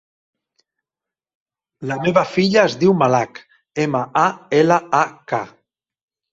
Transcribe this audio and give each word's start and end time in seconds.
La 1.91 1.99
meva 2.07 2.25
filla 2.37 2.65
es 2.71 2.77
diu 2.85 2.97
Malak: 3.03 3.45
ema, 3.87 4.03
a, 4.25 4.27
ela, 4.65 4.83
a, 5.05 5.07
ca. 5.33 5.47